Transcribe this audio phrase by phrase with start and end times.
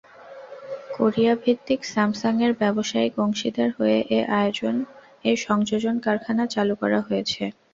[0.95, 3.97] কোরিয়াভিত্তিক স্যামসাংয়ের ব্যবসায়িক অংশীদার হয়ে
[5.25, 7.43] এ সংযোজন কারখানা চালু করা হয়েছে।